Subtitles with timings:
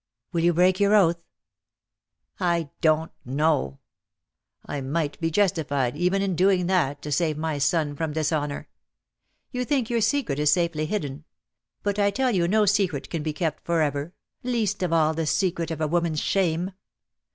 [0.33, 1.19] "Will you break your oath?"
[2.39, 3.81] "I don't know.
[4.65, 8.67] I might.be justified even iii doing that, to save my son from dishonour.
[9.51, 11.25] You think your secret is safely hidden;
[11.83, 15.27] but I tell you no secret can be kept for ever— least of all the
[15.27, 16.71] secret of a woman's shame.